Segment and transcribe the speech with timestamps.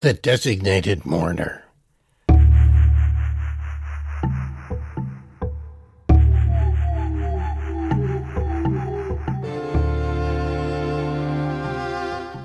[0.00, 1.64] The designated mourner.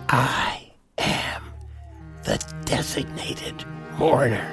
[0.09, 1.43] I am
[2.23, 3.63] the designated
[3.99, 4.49] mourner.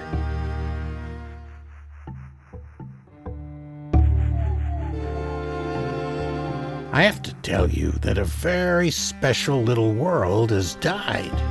[6.92, 11.49] I have to tell you that a very special little world has died.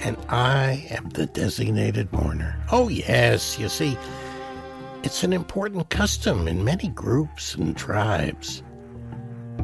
[0.00, 2.56] And I am the designated mourner.
[2.70, 3.98] Oh, yes, you see,
[5.02, 8.62] it's an important custom in many groups and tribes.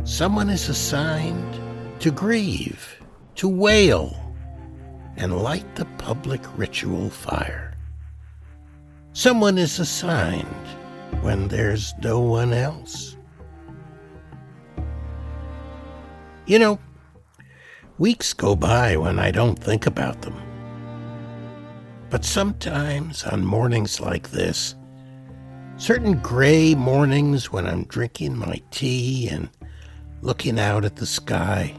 [0.05, 1.61] Someone is assigned
[2.01, 3.03] to grieve,
[3.37, 4.17] to wail,
[5.17, 7.75] and light the public ritual fire.
[9.13, 10.67] Someone is assigned
[11.21, 13.17] when there's no one else.
[16.47, 16.79] You know,
[17.99, 20.41] weeks go by when I don't think about them.
[22.11, 24.75] But sometimes on mornings like this,
[25.77, 29.49] certain gray mornings when I'm drinking my tea and
[30.23, 31.75] looking out at the sky,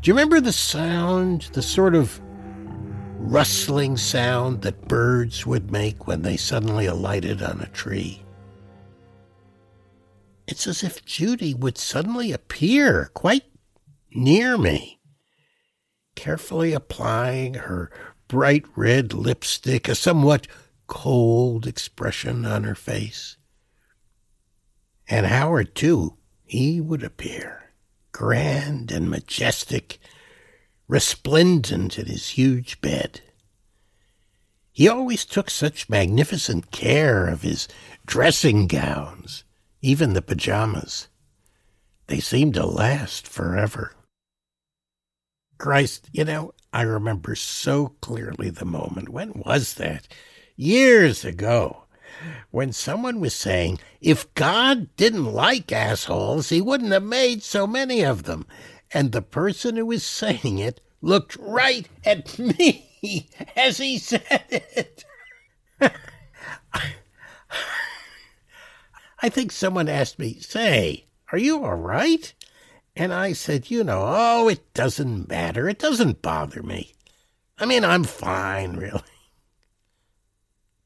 [0.00, 2.20] do you remember the sound, the sort of
[3.18, 8.22] rustling sound that birds would make when they suddenly alighted on a tree?
[10.46, 13.44] It's as if Judy would suddenly appear quite
[14.12, 15.00] near me,
[16.14, 17.90] carefully applying her
[18.26, 20.46] bright red lipstick, a somewhat
[20.86, 23.36] cold expression on her face.
[25.08, 27.72] And Howard, too, he would appear,
[28.12, 29.98] grand and majestic,
[30.86, 33.20] resplendent in his huge bed.
[34.72, 37.68] He always took such magnificent care of his
[38.06, 39.44] dressing gowns
[39.80, 41.08] even the pajamas.
[42.06, 43.92] They seemed to last forever.
[45.58, 49.08] Christ, you know, I remember so clearly the moment.
[49.08, 50.06] When was that?
[50.56, 51.84] Years ago.
[52.50, 58.02] When someone was saying, if God didn't like assholes, he wouldn't have made so many
[58.02, 58.46] of them.
[58.92, 65.04] And the person who was saying it looked right at me as he said it.
[69.20, 72.32] I think someone asked me, Say, are you all right?
[72.98, 75.68] And I said, You know, oh, it doesn't matter.
[75.68, 76.94] It doesn't bother me.
[77.56, 79.00] I mean, I'm fine, really.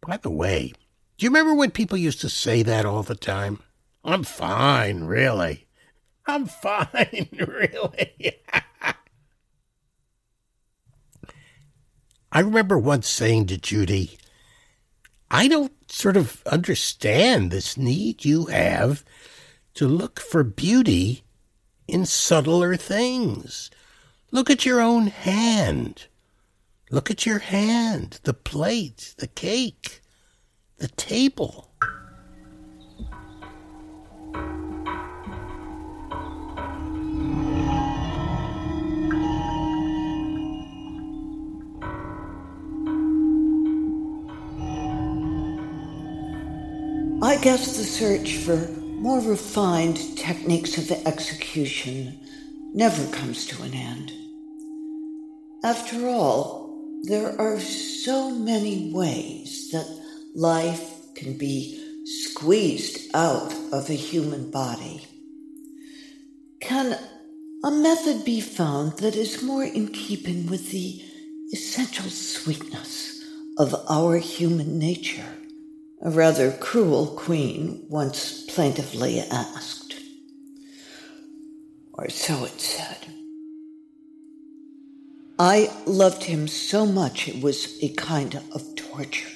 [0.06, 0.74] By the way,
[1.16, 3.60] do you remember when people used to say that all the time?
[4.04, 5.66] I'm fine, really.
[6.26, 8.36] I'm fine, really.
[12.30, 14.18] I remember once saying to Judy,
[15.30, 19.02] I don't sort of understand this need you have
[19.74, 21.24] to look for beauty
[21.92, 23.70] in subtler things.
[24.30, 26.06] Look at your own hand.
[26.90, 30.00] Look at your hand, the plate, the cake,
[30.78, 31.68] the table.
[47.22, 52.16] I guess the search for more refined techniques of execution
[52.72, 54.12] never comes to an end.
[55.64, 59.88] After all, there are so many ways that
[60.36, 65.04] life can be squeezed out of a human body.
[66.60, 66.96] Can
[67.64, 71.02] a method be found that is more in keeping with the
[71.52, 73.20] essential sweetness
[73.58, 75.41] of our human nature?
[76.02, 79.94] A rather cruel queen once plaintively asked.
[81.92, 82.98] Or so it said.
[85.38, 89.30] I loved him so much it was a kind of torture.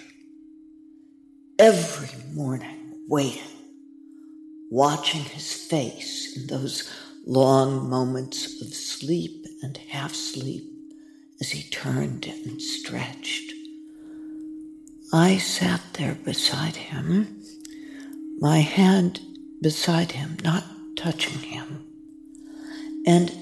[1.58, 3.42] Every morning, waiting,
[4.70, 6.92] watching his face in those
[7.26, 10.64] long moments of sleep and half sleep
[11.40, 13.55] as he turned and stretched
[15.12, 17.42] I sat there beside him,
[18.38, 19.20] my hand
[19.62, 20.64] beside him, not
[20.96, 21.86] touching him,
[23.06, 23.32] and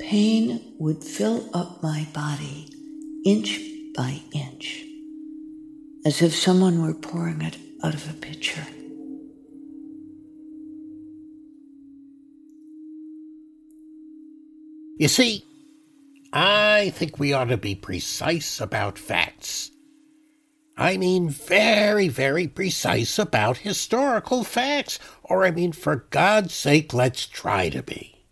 [0.00, 2.68] pain would fill up my body
[3.24, 3.60] inch
[3.96, 4.84] by inch,
[6.04, 8.64] as if someone were pouring it out of a pitcher.
[14.98, 15.44] You see,
[16.32, 19.72] I think we ought to be precise about facts.
[20.78, 25.00] I mean very, very precise about historical facts.
[25.24, 28.24] Or, I mean, for God's sake, let's try to be.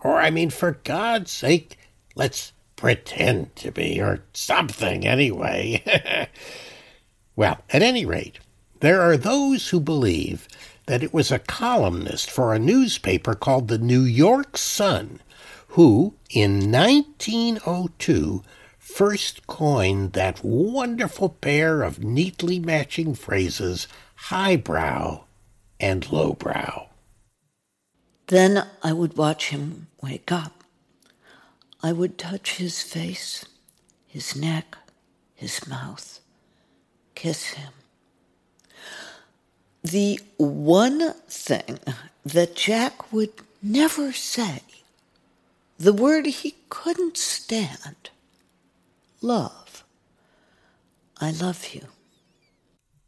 [0.00, 1.76] Or, I mean, for God's sake,
[2.14, 5.82] let's pretend to be, or something anyway.
[7.36, 8.38] well, at any rate,
[8.78, 10.46] there are those who believe
[10.86, 15.20] that it was a columnist for a newspaper called the New York Sun
[15.68, 18.42] who, in 1902,
[18.82, 23.86] first coined that wonderful pair of neatly matching phrases,
[24.16, 25.22] highbrow
[25.78, 26.88] and lowbrow.
[28.26, 30.64] Then I would watch him wake up.
[31.80, 33.44] I would touch his face,
[34.06, 34.76] his neck,
[35.36, 36.18] his mouth,
[37.14, 37.72] kiss him.
[39.82, 41.78] The one thing
[42.24, 43.32] that Jack would
[43.62, 44.60] never say,
[45.78, 48.10] the word he couldn't stand,
[49.22, 49.84] love.
[51.20, 51.86] I love you.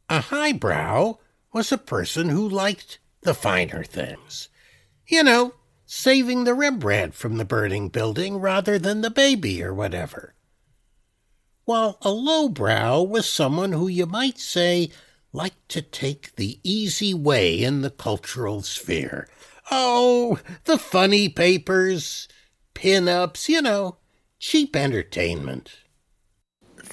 [0.09, 1.19] A highbrow
[1.53, 4.49] was a person who liked the finer things.
[5.07, 5.55] You know,
[5.87, 10.35] saving the Rembrandt from the burning building rather than the baby or whatever.
[11.65, 14.91] While a lowbrow was someone who you might say
[15.33, 19.29] liked to take the easy way in the cultural sphere.
[19.71, 22.29] Oh, the funny papers,
[22.75, 23.97] pin-ups, you know,
[24.39, 25.71] cheap entertainment.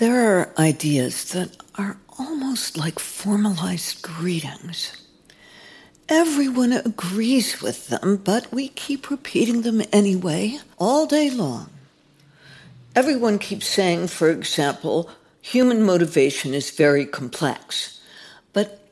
[0.02, 5.06] There are ideas that are almost like formalized greetings.
[6.10, 11.70] Everyone agrees with them, but we keep repeating them anyway, all day long.
[12.96, 18.02] Everyone keeps saying, for example, human motivation is very complex.
[18.54, 18.84] But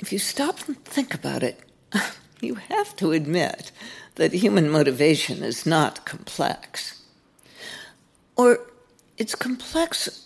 [0.00, 1.60] if you stop and think about it,
[2.40, 3.70] you have to admit
[4.16, 7.04] that human motivation is not complex.
[8.34, 8.58] Or
[9.16, 10.25] it's complex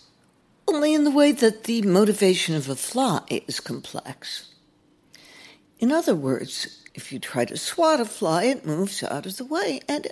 [0.71, 4.53] only in the way that the motivation of a fly is complex.
[5.79, 9.45] In other words, if you try to swat a fly, it moves out of the
[9.45, 9.81] way.
[9.89, 10.07] And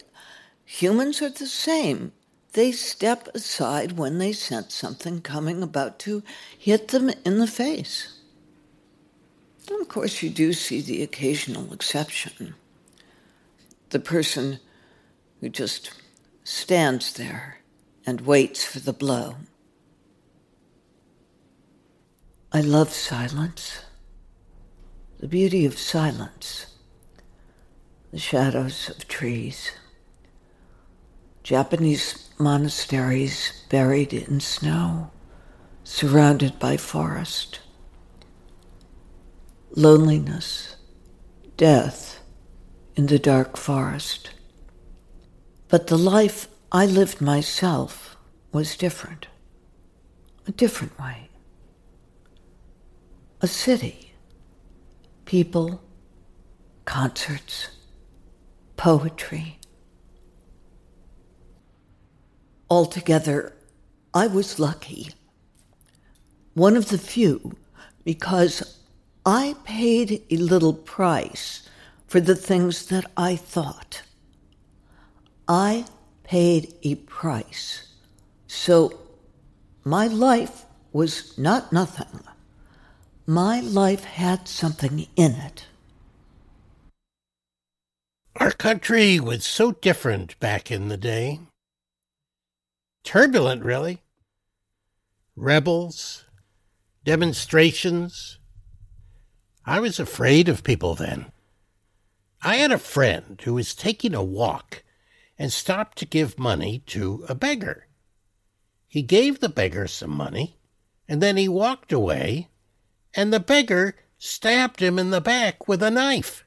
[0.66, 2.12] humans are the same.
[2.54, 6.24] They step aside when they sense something coming about to
[6.58, 8.20] hit them in the face.
[9.70, 12.56] And of course, you do see the occasional exception
[13.92, 14.60] the person
[15.40, 15.92] who just
[16.44, 17.60] stands there
[18.06, 19.36] and waits for the blow.
[22.52, 23.82] I love silence,
[25.20, 26.66] the beauty of silence,
[28.12, 29.74] the shadows of trees,
[31.44, 35.12] Japanese monasteries buried in snow,
[35.84, 37.60] surrounded by forest.
[39.76, 40.76] Loneliness,
[41.56, 42.20] death
[42.96, 44.32] in the dark forest.
[45.68, 48.18] But the life I lived myself
[48.52, 49.28] was different,
[50.48, 51.29] a different way.
[53.42, 54.12] A city,
[55.24, 55.82] people,
[56.84, 57.70] concerts,
[58.76, 59.60] poetry.
[62.70, 63.54] Altogether,
[64.14, 65.12] I was lucky.
[66.54, 67.56] One of the few
[68.04, 68.80] because
[69.26, 71.70] I paid a little price
[72.08, 74.02] for the things that I thought.
[75.48, 75.86] I
[76.24, 77.88] paid a price.
[78.48, 79.00] So
[79.86, 82.20] my life was not nothing.
[83.30, 85.68] My life had something in it.
[88.38, 91.40] Our country was so different back in the day.
[93.04, 94.02] Turbulent, really.
[95.36, 96.26] Rebels,
[97.04, 98.40] demonstrations,
[99.64, 101.32] I was afraid of people then.
[102.42, 104.82] I had a friend who was taking a walk
[105.38, 107.86] and stopped to give money to a beggar.
[108.88, 110.58] He gave the beggar some money,
[111.08, 112.50] and then he walked away,
[113.16, 116.44] and the beggar stabbed him in the back with a knife.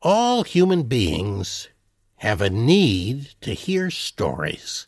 [0.00, 1.68] All human beings
[2.16, 4.86] have a need to hear stories.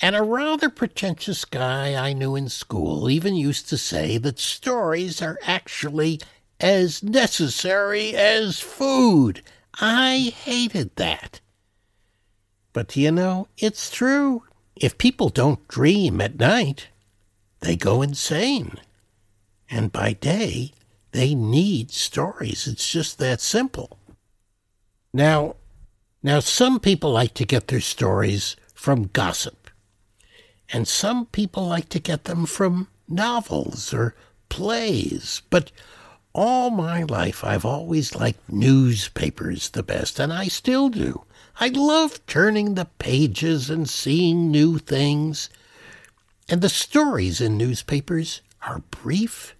[0.00, 5.22] And a rather pretentious guy I knew in school even used to say that stories
[5.22, 6.20] are actually
[6.60, 9.42] as necessary as food.
[9.80, 11.40] I hated that.
[12.72, 14.42] But you know, it's true.
[14.76, 16.88] If people don't dream at night,
[17.64, 18.78] they go insane.
[19.70, 20.72] And by day,
[21.12, 22.66] they need stories.
[22.66, 23.98] It's just that simple.
[25.12, 25.56] Now,
[26.22, 29.64] now some people like to get their stories from gossip
[30.72, 34.14] and some people like to get them from novels or
[34.48, 35.42] plays.
[35.50, 35.70] But
[36.32, 41.24] all my life, I've always liked newspapers the best, and I still do.
[41.60, 45.48] I love turning the pages and seeing new things.
[46.48, 49.54] And the stories in newspapers are brief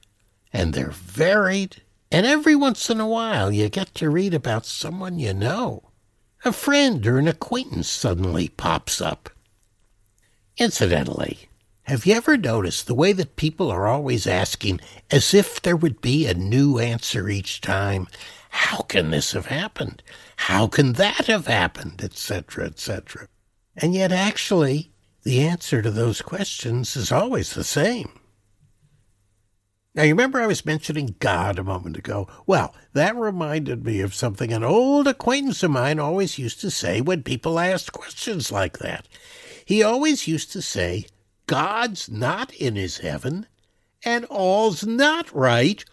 [0.52, 1.82] and they're varied.
[2.12, 5.90] And every once in a while, you get to read about someone you know.
[6.44, 9.30] a friend or an acquaintance suddenly pops up.
[10.58, 11.48] Incidentally,
[11.84, 16.00] have you ever noticed the way that people are always asking, as if there would
[16.00, 18.06] be a new answer each time?
[18.50, 20.02] How can this have happened?
[20.36, 22.02] How can that have happened?
[22.02, 23.28] Etc., etc.
[23.76, 24.92] And yet, actually,
[25.24, 28.20] the answer to those questions is always the same.
[29.94, 32.28] Now, you remember I was mentioning God a moment ago?
[32.46, 37.00] Well, that reminded me of something an old acquaintance of mine always used to say
[37.00, 39.06] when people asked questions like that.
[39.64, 41.06] He always used to say,
[41.46, 43.46] God's not in his heaven,
[44.04, 45.84] and all's not right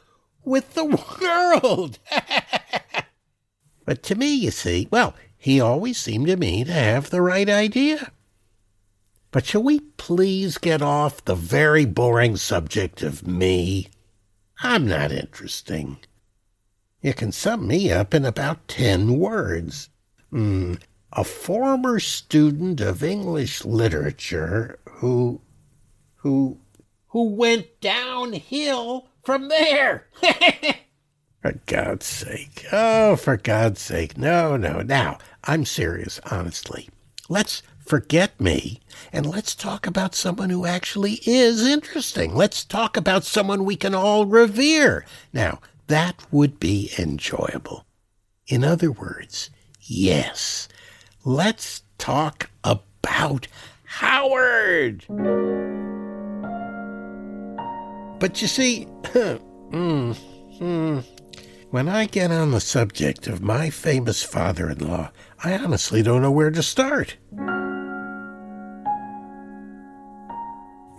[0.43, 0.85] with the
[1.21, 2.00] world.
[3.85, 7.47] but to me, you see, well, he always seemed to me to have the right
[7.47, 8.11] idea.
[9.31, 13.88] But shall we please get off the very boring subject of me?
[14.61, 15.97] I'm not interesting.
[17.01, 19.89] You can sum me up in about ten words.
[20.31, 20.79] Mm,
[21.13, 25.41] a former student of English literature who
[26.17, 26.59] who
[27.07, 30.07] who went downhill from there.
[31.41, 32.65] for God's sake.
[32.71, 34.17] Oh, for God's sake.
[34.17, 34.81] No, no.
[34.81, 36.89] Now, I'm serious, honestly.
[37.29, 38.79] Let's forget me
[39.12, 42.33] and let's talk about someone who actually is interesting.
[42.33, 45.05] Let's talk about someone we can all revere.
[45.33, 47.86] Now, that would be enjoyable.
[48.48, 49.50] In other words,
[49.81, 50.69] yes,
[51.25, 53.50] let's talk about
[53.83, 55.03] Howard.
[58.21, 60.17] But you see, mm,
[60.62, 61.03] mm,
[61.71, 65.12] when I get on the subject of my famous father in law,
[65.43, 67.17] I honestly don't know where to start.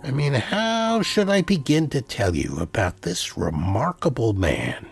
[0.05, 4.87] I mean, how should I begin to tell you about this remarkable man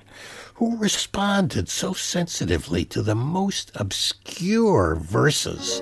[0.54, 5.82] who responded so sensitively to the most obscure verses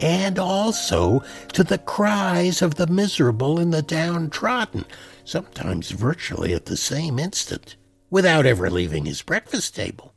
[0.00, 4.84] and also to the cries of the miserable and the downtrodden,
[5.24, 7.76] sometimes virtually at the same instant,
[8.10, 10.12] without ever leaving his breakfast table.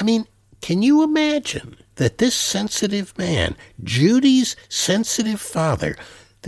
[0.00, 0.26] I mean,
[0.62, 5.96] can you imagine that this sensitive man, Judy's sensitive father,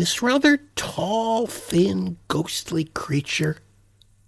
[0.01, 3.59] this rather tall, thin, ghostly creature,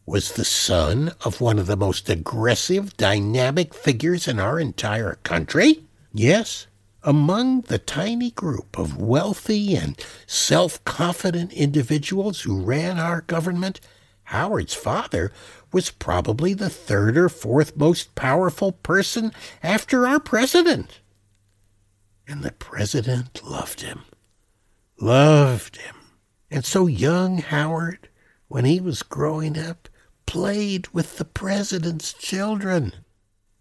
[0.05, 5.83] was the son of one of the most aggressive, dynamic figures in our entire country?
[6.13, 6.67] Yes,
[7.03, 13.81] among the tiny group of wealthy and self confident individuals who ran our government,
[14.25, 15.33] Howard's father
[15.73, 21.01] was probably the third or fourth most powerful person after our president.
[22.29, 24.03] And the president loved him.
[25.03, 25.97] Loved him.
[26.49, 28.09] And so young Howard,
[28.47, 29.89] when he was growing up,
[30.27, 32.93] played with the president's children.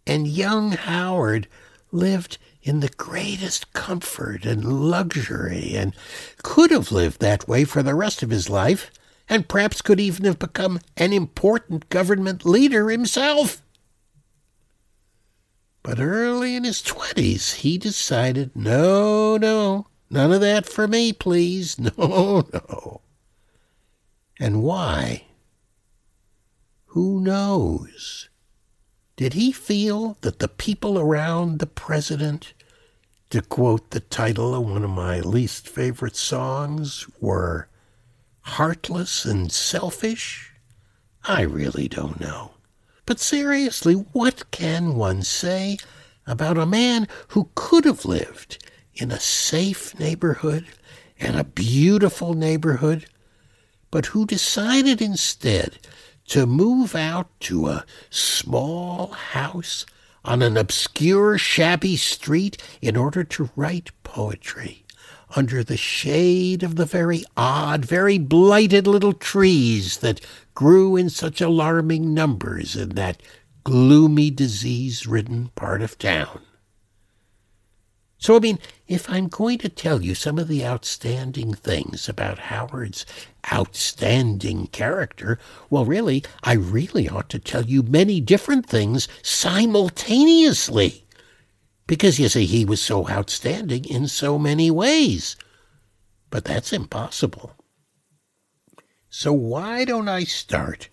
[0.06, 1.48] And young Howard
[1.92, 5.96] lived in the greatest comfort and luxury, and
[6.44, 8.92] could have lived that way for the rest of his life,
[9.28, 13.64] and perhaps could even have become an important government leader himself.
[15.82, 21.78] But early in his twenties, he decided no, no, none of that for me, please.
[21.98, 23.02] No, no.
[24.40, 25.26] And why?
[26.88, 28.30] Who knows?
[29.16, 32.54] Did he feel that the people around the president,
[33.30, 37.68] to quote the title of one of my least favorite songs, were
[38.42, 40.52] heartless and selfish?
[41.24, 42.52] I really don't know.
[43.06, 45.78] But seriously, what can one say
[46.26, 48.58] about a man who could have lived
[48.96, 50.66] in a safe neighborhood
[51.20, 53.06] and a beautiful neighborhood,
[53.90, 55.78] but who decided instead
[56.28, 59.86] to move out to a small house
[60.24, 64.86] on an obscure, shabby street in order to write poetry
[65.36, 70.22] under the shade of the very odd, very blighted little trees that
[70.54, 73.22] grew in such alarming numbers in that
[73.64, 76.42] gloomy, disease ridden part of town.
[78.22, 82.38] So, I mean, if I'm going to tell you some of the outstanding things about
[82.38, 83.04] Howard's
[83.52, 85.40] outstanding character,
[85.72, 91.04] well, really, I really ought to tell you many different things simultaneously.
[91.88, 95.36] Because, you see, he was so outstanding in so many ways.
[96.30, 97.56] But that's impossible.
[99.10, 100.90] So, why don't I start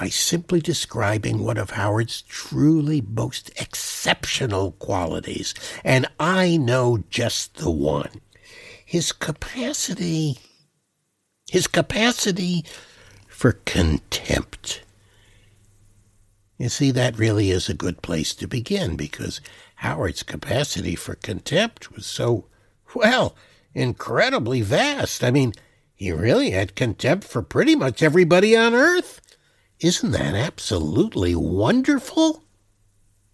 [0.00, 5.52] by simply describing one of Howard's truly most exceptional qualities,
[5.84, 8.22] and I know just the one.
[8.86, 10.38] His capacity,
[11.50, 12.64] his capacity
[13.28, 14.80] for contempt.
[16.56, 19.42] You see, that really is a good place to begin because
[19.74, 22.46] Howard's capacity for contempt was so,
[22.94, 23.36] well,
[23.74, 25.22] incredibly vast.
[25.22, 25.52] I mean,
[25.94, 29.19] he really had contempt for pretty much everybody on earth.
[29.80, 32.44] Isn't that absolutely wonderful?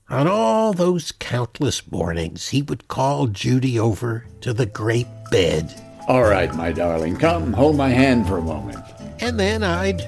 [0.08, 5.74] On all those countless mornings, he would call Judy over to the great bed.
[6.06, 8.78] All right, my darling, come hold my hand for a moment.
[9.18, 10.06] And then I'd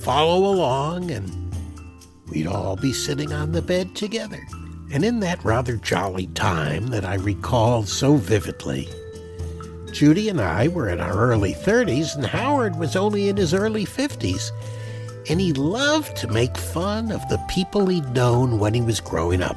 [0.00, 1.30] follow along and
[2.30, 4.40] we'd all be sitting on the bed together.
[4.90, 8.88] And in that rather jolly time that I recall so vividly,
[9.92, 13.84] Judy and I were in our early 30s, and Howard was only in his early
[13.84, 14.52] 50s
[15.28, 19.42] and he loved to make fun of the people he'd known when he was growing
[19.42, 19.56] up.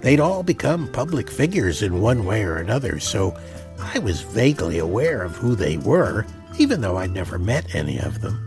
[0.00, 3.36] They'd all become public figures in one way or another, so
[3.80, 6.26] I was vaguely aware of who they were,
[6.58, 8.42] even though I'd never met any of them.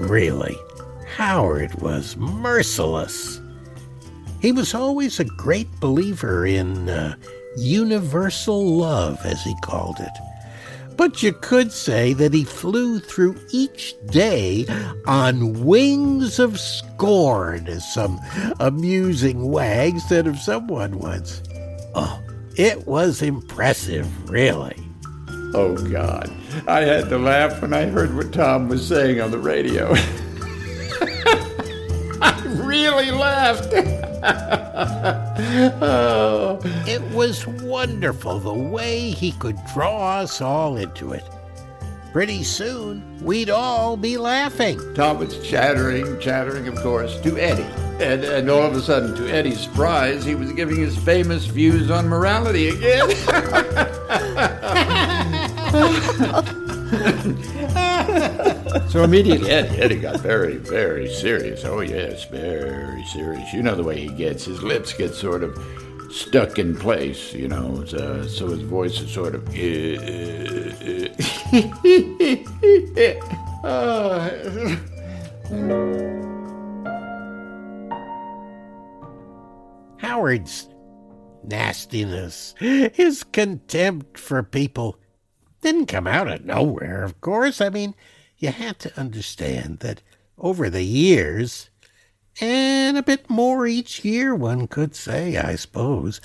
[0.00, 0.56] Really,
[1.16, 3.40] Howard was merciless.
[4.40, 7.14] He was always a great believer in uh,
[7.56, 10.33] universal love, as he called it
[10.96, 14.66] but you could say that he flew through each day
[15.06, 18.20] on wings of scorn, as some
[18.60, 21.42] amusing wag said of someone once.
[21.94, 22.22] Oh,
[22.56, 24.76] it was impressive, really.
[25.54, 26.32] Oh, God.
[26.66, 29.92] I had to laugh when I heard what Tom was saying on the radio.
[32.20, 33.72] I really laughed.
[35.80, 36.58] oh.
[36.86, 41.24] It was wonderful the way he could draw us all into it.
[42.12, 44.78] Pretty soon, we'd all be laughing.
[44.94, 47.66] Tom was chattering, chattering, of course, to Eddie.
[48.04, 51.90] And, and all of a sudden, to Eddie's surprise, he was giving his famous views
[51.90, 53.10] on morality again.
[58.88, 61.64] so immediately, Eddie, Eddie got very, very serious.
[61.64, 63.52] Oh, yes, very serious.
[63.52, 64.44] You know the way he gets.
[64.44, 65.56] His lips get sort of
[66.10, 69.46] stuck in place, you know, uh, so his voice is sort of.
[79.98, 80.68] Howard's
[81.42, 84.98] nastiness, his contempt for people
[85.60, 87.60] didn't come out of nowhere, of course.
[87.60, 87.94] I mean,
[88.44, 90.02] you have to understand that
[90.36, 91.70] over the years,
[92.42, 96.20] and a bit more each year, one could say, I suppose,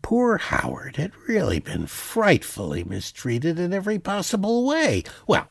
[0.00, 5.02] poor Howard had really been frightfully mistreated in every possible way.
[5.26, 5.48] Well,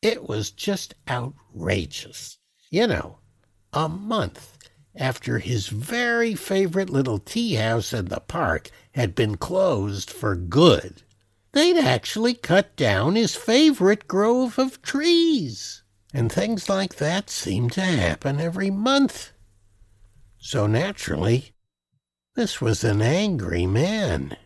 [0.00, 2.38] it was just outrageous.
[2.70, 3.18] You know,
[3.74, 4.56] a month
[4.96, 11.02] after his very favorite little tea house in the park had been closed for good
[11.52, 15.82] they'd actually cut down his favorite grove of trees.
[16.14, 19.32] And things like that seemed to happen every month.
[20.38, 21.52] So naturally,
[22.34, 24.36] this was an angry man.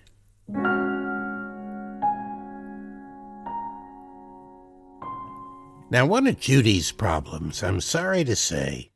[5.91, 8.93] Now, one of Judy's problems, I'm sorry to say,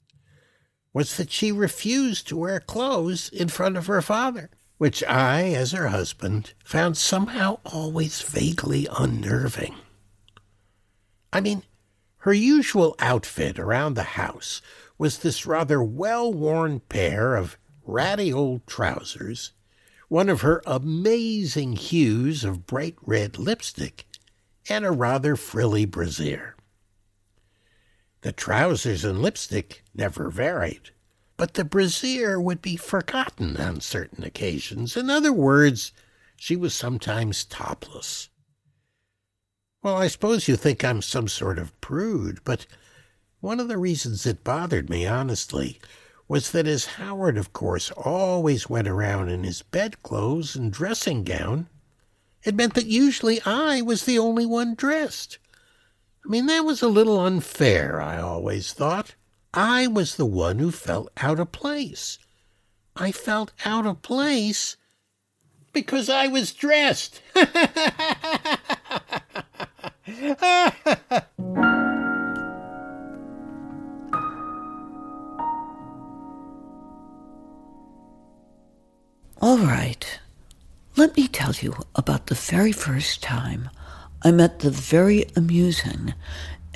[0.95, 5.73] was that she refused to wear clothes in front of her father which I, as
[5.73, 9.75] her husband, found somehow always vaguely unnerving.
[11.33, 11.62] I mean,
[12.19, 14.61] her usual outfit around the house
[14.99, 19.53] was this rather well worn pair of ratty old trousers,
[20.09, 24.07] one of her amazing hues of bright red lipstick,
[24.69, 26.57] and a rather frilly brassiere.
[28.23, 30.91] The trousers and lipstick never varied
[31.37, 34.96] but the brassiere would be forgotten on certain occasions.
[34.96, 35.92] In other words,
[36.37, 38.29] she was sometimes topless.
[39.83, 42.66] Well, I suppose you think I'm some sort of prude, but
[43.40, 45.79] one of the reasons it bothered me, honestly,
[46.27, 51.68] was that as Howard, of course, always went around in his bedclothes and dressing gown,
[52.42, 55.38] it meant that usually I was the only one dressed.
[56.25, 59.14] I mean, that was a little unfair, I always thought.
[59.59, 62.19] I was the one who felt out of place.
[62.95, 64.77] I felt out of place
[65.73, 67.23] because I was dressed.
[79.40, 80.21] All right.
[80.97, 83.71] Let me tell you about the very first time
[84.23, 86.12] I met the very amusing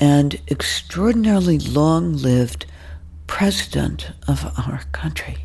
[0.01, 2.67] and extraordinarily long lived
[3.27, 5.37] president of our country.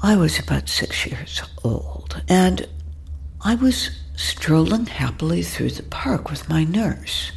[0.00, 2.66] I was about six years old, and
[3.42, 7.32] I was strolling happily through the park with my nurse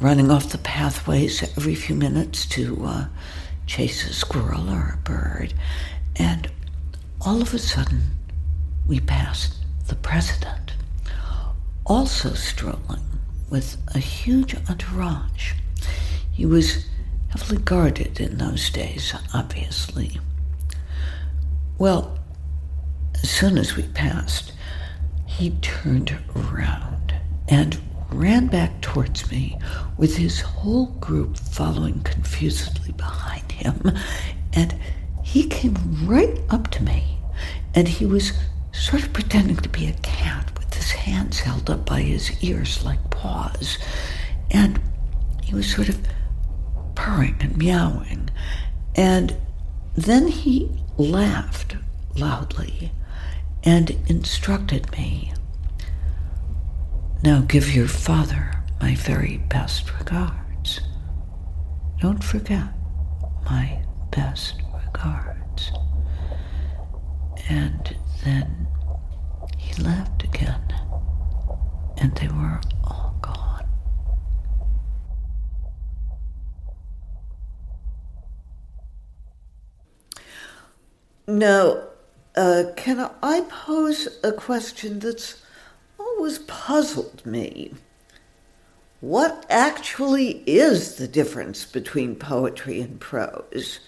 [0.00, 3.06] running off the pathways every few minutes to uh,
[3.66, 5.54] chase a squirrel or a bird.
[6.16, 6.50] And
[7.20, 8.02] all of a sudden,
[8.86, 9.54] we passed
[9.86, 10.74] the president,
[11.86, 13.13] also strolling
[13.50, 15.52] with a huge entourage.
[16.32, 16.86] He was
[17.28, 20.20] heavily guarded in those days, obviously.
[21.78, 22.18] Well,
[23.22, 24.52] as soon as we passed,
[25.26, 27.14] he turned around
[27.48, 27.80] and
[28.10, 29.58] ran back towards me
[29.96, 33.92] with his whole group following confusedly behind him.
[34.52, 34.74] And
[35.24, 35.74] he came
[36.06, 37.18] right up to me
[37.74, 38.32] and he was
[38.72, 42.84] sort of pretending to be a cat with his hands held up by his ears
[42.84, 43.78] like paws.
[44.50, 44.80] And
[45.42, 45.98] he was sort of
[46.94, 48.30] purring and meowing.
[48.94, 49.36] And
[49.96, 51.76] then he laughed
[52.16, 52.92] loudly
[53.64, 55.32] and instructed me
[57.22, 60.80] Now give your father my very best regards.
[62.00, 62.68] Don't forget
[63.46, 65.72] my best regards.
[67.48, 68.66] And then
[69.58, 70.62] he left again,
[71.96, 73.66] and they were all gone.
[81.26, 81.84] Now,
[82.36, 85.42] uh, can I pose a question that's
[85.98, 87.72] always puzzled me?
[89.00, 93.80] What actually is the difference between poetry and prose?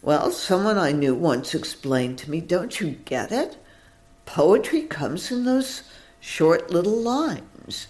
[0.00, 3.56] Well, someone I knew once explained to me, Don't you get it?
[4.24, 5.82] Poetry comes in those
[6.20, 7.88] short little lines.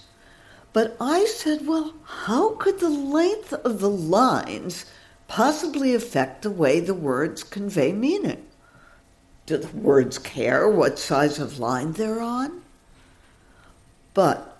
[0.72, 4.86] But I said, Well, how could the length of the lines
[5.28, 8.44] possibly affect the way the words convey meaning?
[9.46, 12.62] Do the words care what size of line they're on?
[14.14, 14.58] But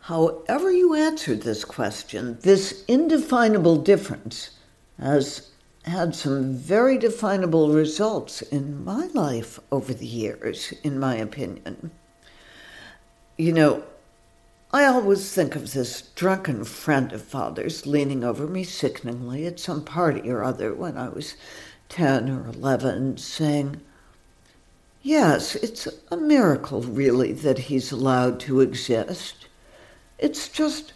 [0.00, 4.50] however you answer this question, this indefinable difference,
[4.98, 5.50] has
[5.84, 11.90] had some very definable results in my life over the years, in my opinion.
[13.36, 13.82] You know,
[14.74, 19.84] I always think of this drunken friend of father's leaning over me sickeningly at some
[19.84, 21.34] party or other when I was
[21.90, 23.82] 10 or 11, saying,
[25.02, 29.46] Yes, it's a miracle, really, that he's allowed to exist.
[30.18, 30.94] It's just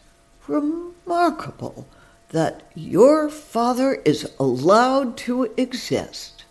[0.49, 1.87] remarkable
[2.31, 6.47] that your father is allowed to exist.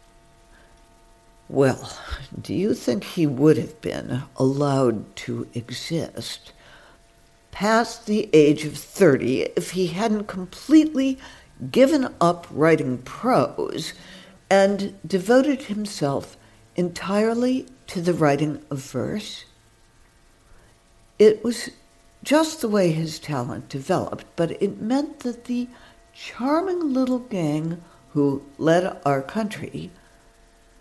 [1.49, 1.97] Well,
[2.39, 6.51] do you think he would have been allowed to exist
[7.55, 11.17] past the age of 30 if he hadn't completely
[11.71, 13.93] given up writing prose
[14.49, 16.35] and devoted himself
[16.75, 19.45] entirely to the writing of verse?
[21.17, 21.69] It was
[22.23, 25.69] just the way his talent developed, but it meant that the
[26.13, 29.91] charming little gang who led our country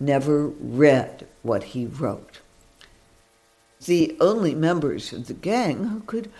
[0.00, 2.40] never read what he wrote.
[3.84, 6.32] The only members of the gang who could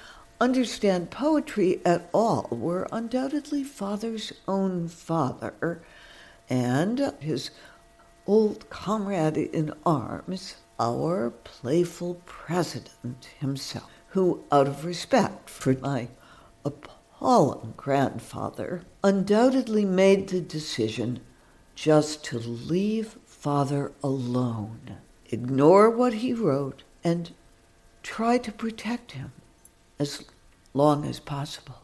[0.45, 2.47] understand poetry at all.
[2.51, 5.81] Were undoubtedly father's own father
[6.51, 7.51] and his
[8.27, 16.09] old comrade in arms, our playful president himself who, out of respect for my
[16.63, 21.21] appalling grandfather, undoubtedly made the decision
[21.75, 24.99] just to leave father alone,
[25.31, 27.33] ignore what he wrote, and
[28.03, 29.33] try to protect him
[29.99, 30.25] as
[30.73, 31.77] long as possible.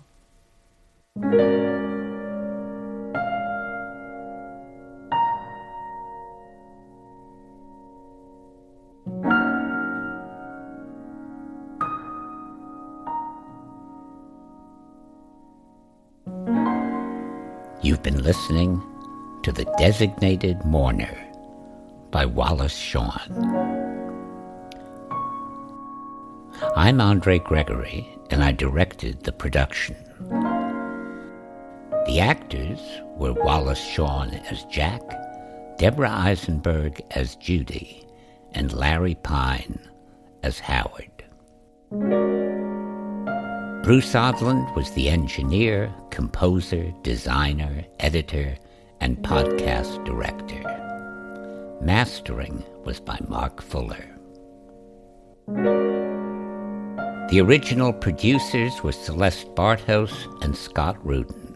[17.82, 18.82] You've been listening
[19.42, 21.16] to The Designated Mourner
[22.10, 23.79] by Wallace Shawn.
[26.80, 29.96] I'm Andre Gregory, and I directed the production.
[32.06, 32.80] The actors
[33.18, 35.02] were Wallace Shawn as Jack,
[35.76, 38.06] Deborah Eisenberg as Judy,
[38.52, 39.78] and Larry Pine
[40.42, 41.22] as Howard.
[43.84, 48.56] Bruce Odland was the engineer, composer, designer, editor,
[49.02, 50.62] and podcast director.
[51.82, 54.06] Mastering was by Mark Fuller.
[57.30, 61.54] The original producers were Celeste Barthouse and Scott Rudin.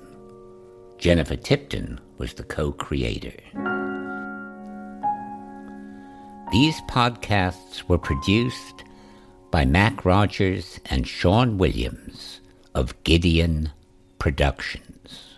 [0.99, 3.35] Jennifer Tipton was the co creator.
[6.53, 8.85] These podcasts were produced
[9.51, 12.41] by Mac Rogers and Sean Williams
[12.77, 13.73] of Gideon
[14.21, 15.35] Productions.